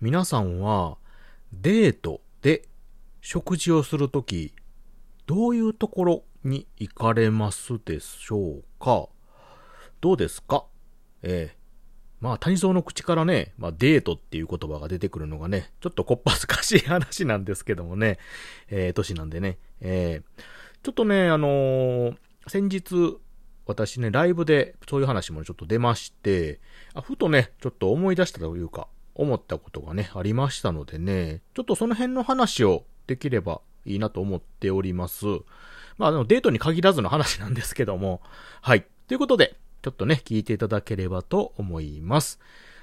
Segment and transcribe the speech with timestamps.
[0.00, 0.98] 皆さんは
[1.52, 2.68] デートで
[3.20, 4.54] 食事をするとき、
[5.26, 9.08] どういうところに行かれますでしょうか？
[10.00, 10.66] どうですか？
[11.22, 11.56] ええ
[12.20, 18.18] まあ、谷蔵の口からね、まあ、デートっていう言葉が出てくるのがね、ちょっとこっぱずかしい話なんですけどもね、
[18.70, 20.42] ええ年なんでね、ええ
[20.82, 22.16] ちょっとね、あのー
[22.46, 23.16] 先日、
[23.66, 26.60] 私ね、ライブでそういう話もちょっと出まして、
[26.92, 35.26] あふとね、ちょっと思い出したというか、思ったことがね、ありましたのでね、ちょっとその辺の話をできればいいなと思っております。
[35.98, 38.20] まあ、あの、デートに限らずの話なんですけども、
[38.60, 38.84] はい。
[39.06, 42.40] ということで、ちょっとね、聞いていただければと思います。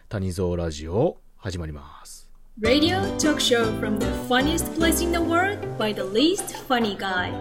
[0.08, 2.30] 谷蔵ラジオ、始まります。
[2.62, 7.32] Radio talk show from the funniest place in the world by the least funny guy.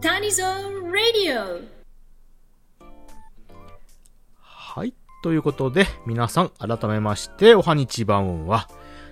[0.00, 0.44] Tanizo
[0.90, 1.68] Radio.
[4.38, 4.94] はい。
[5.26, 8.68] ということで、皆さん、改めまして、おはにちばんは、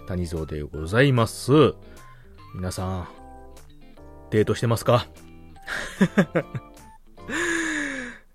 [0.07, 1.75] 谷蔵でございます。
[2.55, 3.09] 皆さん、
[4.31, 5.09] デートしてますか？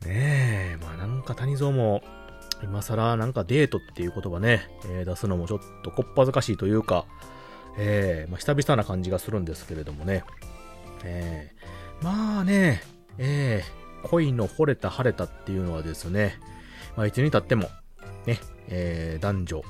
[0.06, 2.02] ねえ、まあなんか谷蔵も、
[2.62, 7.06] 今更なんかデートっていう言葉ね、え出すのもちょっとこっぱずかしいというか、
[7.78, 10.26] えーまあ久々な感じがするんですけれどもね。
[11.06, 12.82] えーまあね、
[13.18, 16.38] えー恋の惚れた晴れたっていうのはですね、
[17.00, 17.70] まあ、いつに経っても、
[18.26, 19.64] ね、えー男女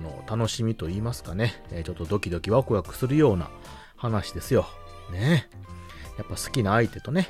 [0.00, 3.50] の楽しみと言いますかね、えちょっとドキドキワクワクするような
[3.96, 4.66] 話ですよ。
[5.10, 5.48] ね。
[6.18, 7.26] やっぱ好きな相手とね、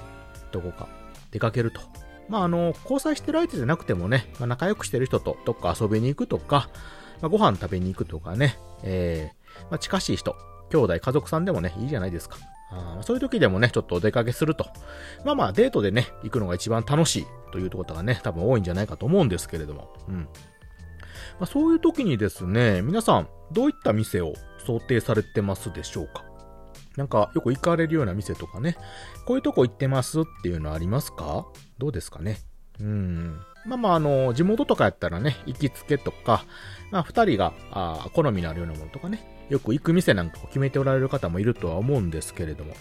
[0.51, 0.87] どこか
[1.31, 1.81] 出かけると。
[2.29, 6.69] まあ、あの、交際してる相手じゃなくてもね、まあ、仲良くしてる人とどっか遊びに行くとか、
[7.23, 10.37] まあ、ご飯食べに行くとかね、えーまあ、近しい人、
[10.71, 12.37] 兄弟、家族さんでもね、いいじゃないですか。
[12.75, 14.67] あそういう時でもね、ちょっとお出かけすると。
[15.25, 19.93] まあまあ、デートでね、行くのが一番楽しいということがね、多分多いんじゃないかと思うんですけれども。
[20.09, 20.17] うん。
[21.39, 24.33] まあ、そういう時にですね、皆さん、どういった店を
[24.67, 26.25] 想定されてますでしょうか？
[26.97, 28.77] なんか、よく行かれるような店とかね、
[29.27, 31.47] こういうとこ行ってますっていうのありますか？
[31.79, 32.39] どうですかね？
[32.81, 33.41] うん。
[33.67, 36.45] まあまあ、あの、地元とかやったらね、行きつけとか、
[36.91, 42.73] まあ、二人が、あー好みのあるようなものとかね、よく行く店なんかを決めておられる方もいるとは思うんですけれども、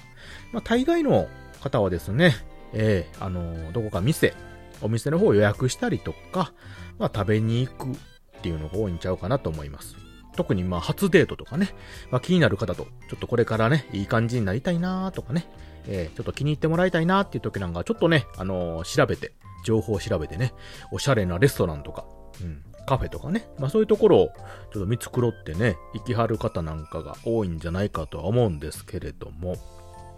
[0.54, 1.28] まあ、大概の
[1.60, 2.34] 方はですね、
[2.72, 4.34] ええあの、どこか店、
[4.82, 6.54] お店の方を予約したりとか、
[6.98, 7.96] まあ、食べに行くっ
[8.42, 9.98] ていうのが多いんちゃうかなと思います。
[10.38, 11.76] 特にまあ初デートとかね、
[12.10, 15.46] まあ、気になる方と、ちょっとこれからね、いい感じになりたいなーとかね、
[15.88, 19.34] えーちょっと気に入ってもらいたいなーっていう時なんか、ちょっとね、あのー調べて、
[19.66, 20.54] 情報を調べてね、
[20.94, 22.06] おしゃれなレストランとか、
[22.42, 24.28] うん、カフェとかね、まあそういうところを
[24.74, 29.56] ちょっと見繕ってね、行きはる方なんかが多いんじゃないかとは思うんですけれども、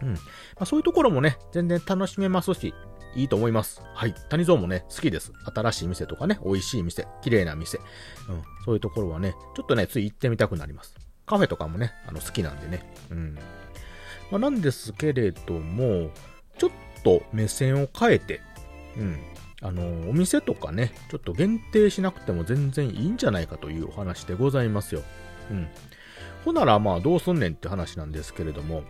[0.01, 0.13] うん。
[0.13, 0.19] ま
[0.59, 2.73] あ、そういうところもね、全然楽しめますし、
[3.15, 3.81] いいと思います。
[3.93, 4.13] はい。
[4.29, 5.31] 谷蔵もね、好きです。
[5.53, 7.77] 新しい店とかね、美味しい店、綺麗な店。
[7.77, 8.43] うん。
[8.65, 10.95] そういうところはね、ちょっとね、つい行ってみたくなります。
[11.25, 12.93] カフェとかもね、あの、好きなんでね。
[13.11, 13.35] うん。
[14.31, 16.09] まあ、なんですけれども、
[16.57, 16.69] ちょっ
[17.03, 18.41] と目線を変えて、
[18.97, 19.19] うん。
[19.63, 25.01] あの、お店とかね、ちょっと限定しなくても全然いいんじゃないかというお話でございますよ。
[25.49, 25.67] うん。
[26.43, 28.83] ほなら、まあ、どうすんねんって話なんですけれども、うん。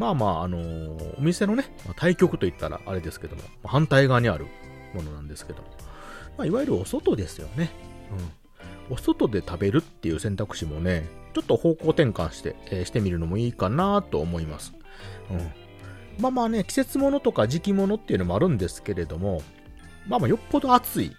[0.00, 1.64] まあまあ、あのーお店のね、
[1.96, 4.46] 対局といったらあれですけども、反対側にある
[4.94, 5.68] ものなんですけども、
[6.38, 7.70] まあ、いわゆるお外ですよね。
[8.90, 8.94] うん。
[8.94, 14.72] お外で食べるっていう選択肢もね、ちょっと方向転換して、えーしてみるのもいいかなと思います。
[15.30, 15.65] うん。
[16.18, 19.42] まあまあね、季節物とか時期物っていうのもあるんですけれども、
[20.08, 21.16] まあまあよっぽど暑い、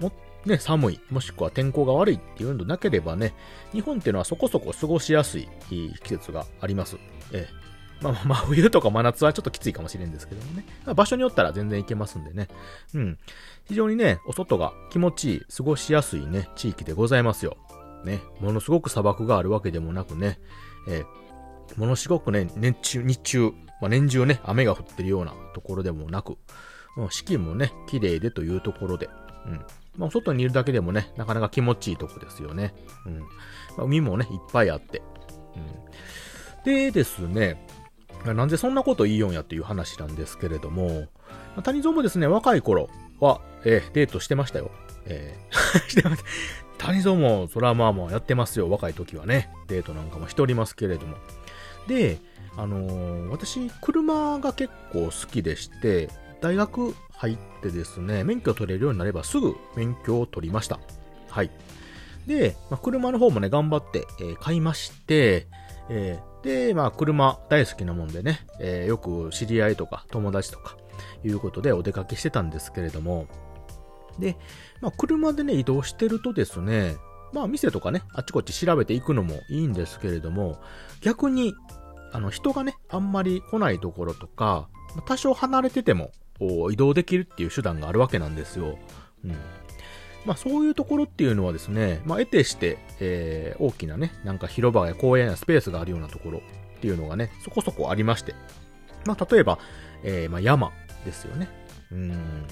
[0.00, 0.12] も、
[0.46, 3.34] ね、寒い、もしくは天候が悪いっていうのなければね、
[3.72, 6.96] 日本っていうのはそこそこ過ごしやすい季節があります。
[7.32, 7.68] ええ。
[8.00, 10.64] まあまあ、真冬とか真夏はちょっときついかもしれんですけどもね。
[10.94, 12.46] 場所によったら全然行けますんでね。
[12.94, 13.18] うん。
[13.66, 17.56] 非常にね、お外が気持ちいい、過ごしやすいね、地域でございますよ。
[18.04, 18.20] ね。
[18.40, 20.38] ものすごく砂漠があるわけでもなくね、
[20.86, 21.28] えー
[21.76, 26.36] ものすごくね、日中、日中、まあ、年中ね、雨が降ってるようなところでもなく、
[26.96, 29.08] うん、四季もね、綺麗でというところで、
[29.46, 29.64] うん。
[29.96, 32.74] まあ、外にいるだけでもね、なかなか気持ちいいとこですよね。
[33.06, 33.18] うん。
[33.18, 33.26] ま
[33.78, 35.02] あ、海もね、いっぱいあって。
[35.56, 36.64] うん。
[36.64, 37.66] でですね、
[38.24, 41.06] なんでそんなこと言いよんやっていう話なんですけれども、
[41.56, 42.88] ま谷蔵もですね、若い頃
[43.20, 44.70] は、えーデートしてましたよ。
[45.06, 46.16] えー してま。
[46.78, 49.50] 谷蔵も、それはまあまあやってますよ、若い時はね。
[49.68, 51.16] デートなんかもしておりますけれども。
[51.88, 52.18] で、
[52.56, 56.08] あのー私、車が結構好きでして、
[56.40, 60.78] 大学入ってですね、免許取れるようになればすぐ免許を取りました。
[61.28, 61.50] はい。
[62.26, 65.48] で、まあ、車の方もね、頑張って、えー買いまして、
[65.88, 70.76] えーで、まあ、車大好きなもんでね、えーよく知り合いとか友達とか、
[71.24, 73.26] いうことでお出かけしてたんですけれども、
[74.18, 74.36] で、
[74.80, 76.96] まあ、車でね、移動してるとですね、
[77.32, 80.60] まあ店とかね、あっちこっち調べていくのもいいんですけれども、
[81.00, 81.54] 逆に、
[82.12, 84.68] あの人がね、あんまり来ないところとか、
[85.06, 86.10] 多少離れてても
[86.70, 88.78] 移動できるっていう手段があるわけなんですよ。
[89.24, 89.36] うん。
[90.24, 98.34] まあそういうところっていうのはですね、まあ得てして、えー、大きなね、なんか広場や公園やスペースがあるようなところっていうのがね、そこそこありまして。
[99.04, 99.58] まあ例えば、
[100.02, 100.72] えー、まあ山
[101.04, 101.48] ですよね。
[101.92, 102.46] うん。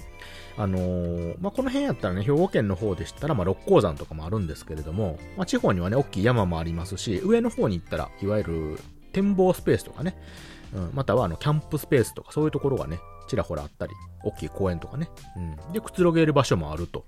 [0.59, 8.79] あのー、まあ、この辺やったらね、兵庫県の方でしたら、まあ、六甲山とかもあるんですけれども、まあ、地方にはね、大きい山もありますし、上の方に行ったら、いわゆる
[9.13, 10.17] 展望スペースとかね、
[10.75, 12.99] うん、またはあの、キャンプスペースとか、そういうところがね、
[13.29, 13.93] ちらほらあったり、
[14.25, 15.73] 大きい公園とかね、うん。
[15.73, 17.05] で、くつろげる場所もあると。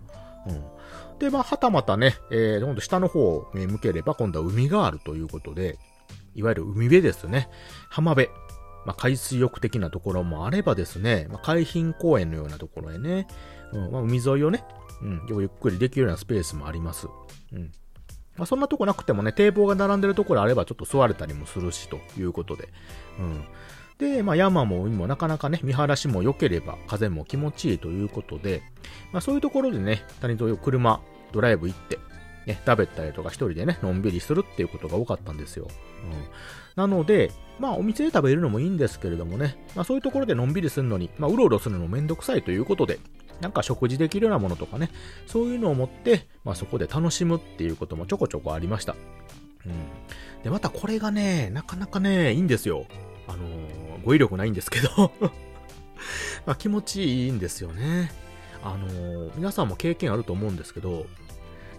[0.47, 1.19] うん。
[1.19, 5.79] で、まあ、はたまたね、えー、今度下の方を向ければ、今度は海があるということで、
[6.35, 7.49] いわゆる海辺ですね。
[7.89, 8.29] 浜辺。
[8.85, 13.27] まあ、海水浴的なところもあればですね、まあ、海浜公園のようなところへね、
[13.73, 14.65] うんまあ、海沿いをね、
[15.03, 17.07] うん、ゆっくりできるようなスペースもあります。
[17.53, 17.73] うん。
[18.37, 22.69] まあ、そんなとこなくてもね、堤防が並んでるところあればちょっと座れたりもするし、ということで。
[23.19, 23.45] うん。
[23.99, 28.63] で、まあ、山も海もなかなかね、見晴らしも良ければ、風も気持ちいいということで、
[29.13, 31.01] まあ、そういうところでね、谷沿いを車、
[31.33, 31.99] ドライブ行って、
[32.49, 35.69] ね、食べたりとか一人でね、のんびりするっていうことが多かったんですよ。
[36.03, 36.25] うん。
[36.77, 37.31] なので、
[37.61, 42.99] まあお店で食べるのもいいんですけれどもね、まあそういうところでのんびりするのに、まあうろうろするのめんどくさいということで、
[43.43, 44.91] なんか食事できるようなものとかね、
[45.27, 48.97] そういうのを持って、まあそこで楽しむっていうこともちょこちょこありました。
[49.67, 50.43] うん。
[50.43, 52.87] で、またこれがね、なかなかね、いいんですよ。
[53.27, 55.13] あのー、語彙力ないんですけど
[56.47, 58.11] まあ気持ちいいんですよね。
[58.63, 61.07] あのー、皆さんも経験あると思うんですけど、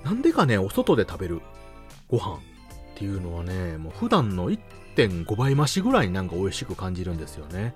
[0.03, 1.41] なんでかね、お外で食べる
[2.07, 2.39] ご飯っ
[2.95, 7.75] ていうのはね、もう普段の1.5倍増しぐらいになんか美味しく感じるんですよね。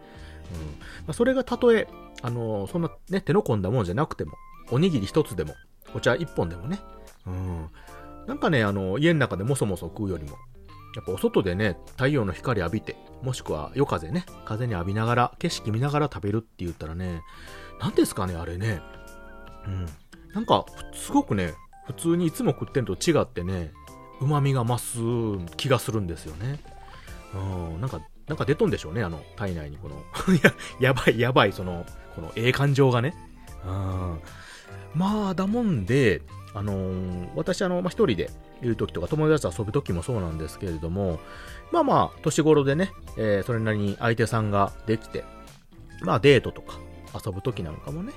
[0.52, 0.60] うん。
[0.68, 1.88] まあ、それがたとえ、
[2.22, 4.34] あの、そんなね、手の込んだものじゃなくても、
[4.72, 5.56] おにぎり一つでも、
[5.94, 6.80] お茶一本でもね、
[7.26, 7.70] うん。
[8.28, 10.38] なんかね、あの、家の中でもそもそ食うよりも、
[10.96, 17.22] やっぱお外でね、太陽の光浴びて、もしくは夜風ね、風に浴びながら、景色見ながら食べるって言ったらね、
[17.80, 18.82] 何ですかね、あれね。
[19.66, 19.86] うん。
[20.34, 21.54] なんか、すごくね、
[21.86, 23.72] 普通にいつも食ってんと違ってね、
[24.22, 26.60] 旨味が増す気がするんですよね。
[27.34, 29.96] うん、なんか、なんか出とんでしょうね、あの、体内にこの
[30.44, 31.86] や、やばい、やばい、その、
[32.16, 33.16] この、ええ感情がね。
[33.66, 34.20] うん。
[34.96, 36.22] まあ、だもんで、
[36.54, 38.30] あのー、私、あの、まあ、一人で
[38.62, 41.20] いる時とか、友達と遊ぶ時もそうなんですけれども、
[41.72, 45.26] まあまあ、年頃でね、えー、それなりに相手さんができて、
[46.02, 46.78] まあ、デートとか、
[47.26, 48.14] 遊ぶ時なんかもね、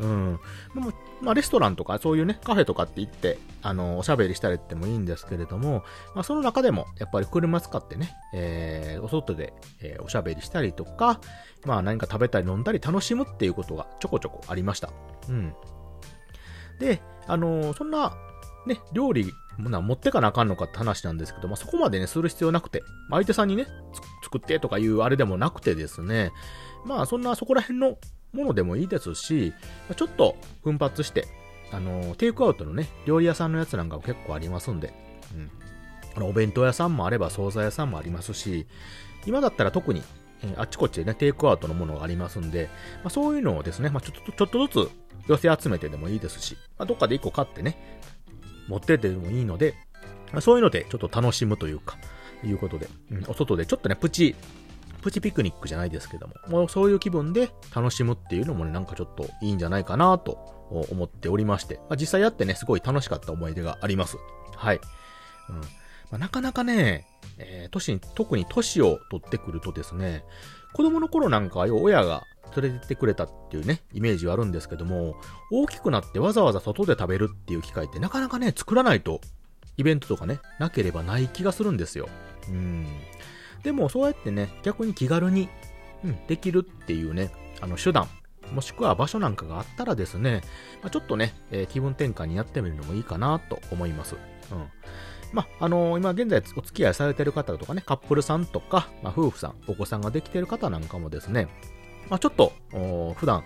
[0.00, 0.40] うん。
[0.74, 5.84] まあ、まあ、レストランとかそういうね、カフェとかって行って、あの、おしゃべりしたりってもいいんですけれども、
[6.14, 11.20] まあ、その中でも、やっぱり車使ってね、えー、お外で、えー、おしゃべりしたりとか、
[11.64, 14.90] まあ、何か食べたり飲んだり楽しむっていうことがちょこちょこありました。
[15.28, 15.54] うん。
[16.78, 18.16] で、あのー、そんな、
[18.66, 23.66] ね、料理、な持ってかなあかんのかって話なんですけど、まあ、そこまでね、する必要なくて、相手さんにね、
[24.22, 26.30] 作ってとかいうあれでもなくてですね、
[26.84, 27.96] まあ、そんなそこら辺の
[28.32, 29.52] ものでもいいですし、
[29.96, 31.26] ちょっと奮発して、
[31.72, 34.92] あの、テイクアウトのね、料理屋さんのやつなんかも結構ありますんで、
[35.34, 35.50] うん。
[36.16, 38.66] あの、お弁当屋さんもあれば惣菜屋さんもありますし、
[39.26, 40.02] 今だったら特に、
[40.42, 42.70] えあっちこっちでね、テイクアウトのものがありますんで、
[43.02, 44.90] まあ、そういうのをですね、まあ、ちょっと、ちょっとずつ
[45.28, 47.98] 寄せ集めてでもいいですし、まあ、どっかで一個買ってね、
[48.68, 49.74] 持ってってでもいいので、
[50.32, 51.96] ま、そういうのでちょっと楽しむというか、
[52.44, 54.36] いうことで、うん、お外でちょっとね、プチ
[55.02, 60.32] プチピクニックじゃないですけども、もうそういう気分で楽しむっていうのもね、なんかちょっといいんじゃないかなと
[60.90, 64.16] 思っておりまして、まあ、実際やってね、すごい楽しかった思い出があります。
[64.54, 64.80] はい。
[65.48, 65.56] うん。
[65.56, 65.62] ま
[66.12, 67.06] あ、なかなかね、
[67.38, 70.24] えー、年に、特に年を取ってくるとですね、
[70.72, 72.24] 子供の頃なんかは、親が
[72.56, 75.16] 連れてってくれたっていうね、イメージはあるんですけども、
[75.50, 79.20] 大きくなってわざわざ外で食べるっていう機会ってなかなかね、作らないと、
[79.76, 82.08] イベントとかね、なければない気がするんですよ。
[82.48, 82.86] うん。
[83.62, 85.48] でもそうやってね、逆に気軽に、
[86.04, 88.08] うん、できるっていうね、あの手段、
[88.52, 90.42] もしくは場所なんかがあったらですね、
[90.82, 94.16] まあ、ちょっとね、えー、気分転換にやってみるのもいいかなと思います。
[94.50, 94.66] うん。
[95.32, 101.48] まあ、あのー、今現在お付き合いされてる方とかね、カップルさんとか、まあ、夫婦さん、お子さんができてる方なんかもですね、
[102.08, 102.52] まあ、ちょっと、
[103.16, 103.44] 普段、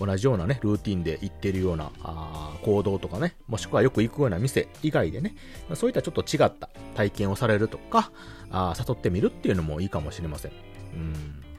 [0.00, 5.34] 同じようなね、ルーティンで行ってるようなあ行動とかね、もしくはよく行くような店以外でね、
[5.74, 8.10] そういったちょっと違った体験をされるとか、
[8.50, 10.52] あ誘ってみるっていうのもいいかもしれません。
[10.94, 11.49] うん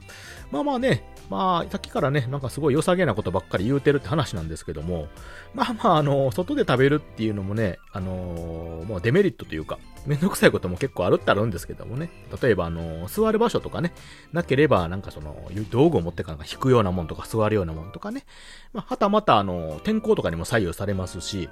[0.52, 5.08] まあまあね、まあ、さっきからね、なんかすごい良さげなことばっかり言うてるって話なんですけども、
[5.54, 12.10] まあまあ、あの、外で食べるっていうのもね、あのー、もうデメリットというか、めんどくさいことも結構あるってあるんですけどもね、
[12.42, 13.94] 例えば、あのー、座る場所とかね、
[14.34, 18.26] なければ、なんかその、道具を持ってかなんか引くようなもんとか座るようなもんとかね、
[18.74, 21.48] まあ、はたまた、あのー、天候とかにも左右されますし、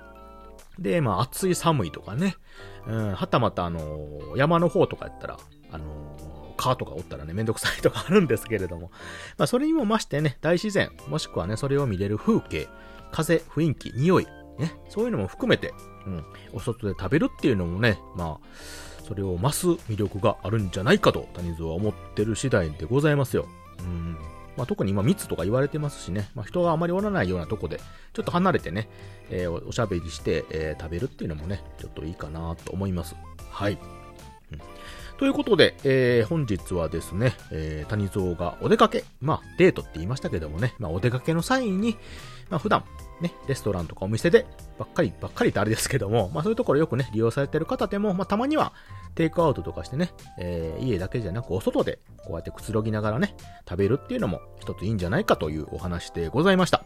[0.78, 2.36] で、まあ、暑い寒いとかね、
[2.86, 5.38] うん、はたまたあの、山の方とかやったら、
[5.72, 5.84] あの、
[6.60, 8.90] 川とかおったらね、めんどくさいとかあるんですけれども、
[9.38, 12.68] まあ、それにも増してね、大自然、もしくはね、それを見れる風景、
[13.12, 14.26] 風、雰囲気、匂い、
[14.58, 15.72] ね、そういうのも含めて、
[16.06, 18.46] うん、お外で食べるっていうのもね、まあ、
[19.06, 23.46] それを増す魅力があるんじゃないかと、谷蔵は思ってる次第でございますよ。
[23.80, 24.16] うん
[24.56, 27.80] まあ、特に今密とか言われてますしね、まあ、人があまりおらないようなとこで、
[28.12, 28.88] ちょっと離れてね、
[29.30, 33.16] えー、おしゃべりして、えー、食べるっていうのもね、ちょっといいかなと思います。
[33.50, 33.78] はい。
[34.52, 34.60] うん、
[35.20, 41.98] ということで、えー、本日はですね、えー、谷蔵がお出かけ、まあ、デートって言いましたけどもね、まあ、お出かけの際に、
[42.48, 42.86] まあ、普段、
[43.20, 44.46] ね、レストランとかお店で、
[44.78, 48.72] ばっかり、ばっかりってあれですけども、まあ、そういうところよくね、利用されてる方でも、まあ、たまには、
[49.14, 53.36] テイクアウトとかしてね、えー、家だけじゃなくお外でこうやってくつろぎながらね、
[53.68, 56.82] 食べるっていうのも一ついいんじゃないかというお話でございました。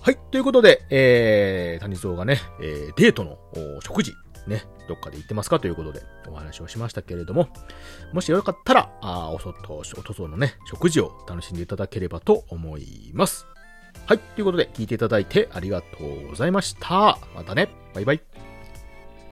[0.00, 0.18] はい。
[0.30, 3.38] ということで、えー、谷蔵がね、えー、デートの
[3.80, 4.14] 食事、
[4.46, 7.48] ね、どっかで行ってますかということでお話をしましたけれども、
[8.12, 13.46] もしよかったら、あお外、お外のね、食事を楽しんでいただければと思います。
[14.06, 14.18] はい。
[14.18, 17.18] ということで、聞いていただいてありがとうございました。
[17.34, 17.68] またね。
[17.94, 18.55] バイバイ。